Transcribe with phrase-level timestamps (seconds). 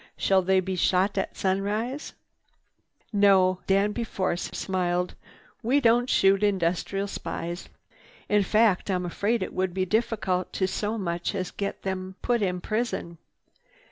[0.17, 2.13] Shall they be shot at sunrise?"
[3.13, 5.13] "No." Danby Force smiled.
[5.61, 7.69] "We don't shoot industrial spies.
[8.27, 12.41] In fact I'm afraid it would be difficult to so much as get them put
[12.41, 13.19] in prison.